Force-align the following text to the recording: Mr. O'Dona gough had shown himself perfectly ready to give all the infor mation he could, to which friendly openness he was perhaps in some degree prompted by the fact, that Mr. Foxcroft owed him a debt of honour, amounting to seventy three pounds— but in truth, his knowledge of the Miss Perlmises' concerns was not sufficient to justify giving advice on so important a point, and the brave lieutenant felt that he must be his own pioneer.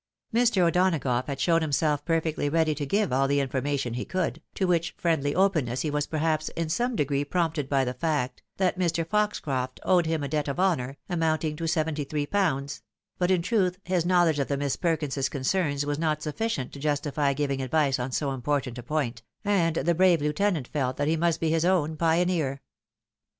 Mr. 0.33 0.63
O'Dona 0.65 0.97
gough 0.97 1.27
had 1.27 1.39
shown 1.39 1.61
himself 1.61 2.03
perfectly 2.05 2.49
ready 2.49 2.73
to 2.73 2.87
give 2.87 3.13
all 3.13 3.27
the 3.27 3.37
infor 3.37 3.61
mation 3.61 3.93
he 3.95 4.03
could, 4.03 4.41
to 4.55 4.65
which 4.65 4.95
friendly 4.97 5.35
openness 5.35 5.81
he 5.81 5.91
was 5.91 6.07
perhaps 6.07 6.49
in 6.55 6.69
some 6.69 6.95
degree 6.95 7.23
prompted 7.23 7.69
by 7.69 7.85
the 7.85 7.93
fact, 7.93 8.41
that 8.57 8.79
Mr. 8.79 9.05
Foxcroft 9.07 9.79
owed 9.83 10.07
him 10.07 10.23
a 10.23 10.27
debt 10.27 10.47
of 10.47 10.59
honour, 10.59 10.97
amounting 11.07 11.55
to 11.55 11.67
seventy 11.67 12.03
three 12.03 12.25
pounds— 12.25 12.81
but 13.19 13.29
in 13.29 13.43
truth, 13.43 13.77
his 13.83 14.03
knowledge 14.03 14.39
of 14.39 14.47
the 14.47 14.57
Miss 14.57 14.75
Perlmises' 14.75 15.29
concerns 15.29 15.85
was 15.85 15.99
not 15.99 16.23
sufficient 16.23 16.71
to 16.73 16.79
justify 16.79 17.33
giving 17.33 17.61
advice 17.61 17.99
on 17.99 18.11
so 18.11 18.31
important 18.31 18.79
a 18.79 18.81
point, 18.81 19.21
and 19.45 19.75
the 19.75 19.93
brave 19.93 20.19
lieutenant 20.19 20.67
felt 20.67 20.97
that 20.97 21.07
he 21.09 21.15
must 21.15 21.39
be 21.39 21.51
his 21.51 21.63
own 21.63 21.95
pioneer. 21.95 22.59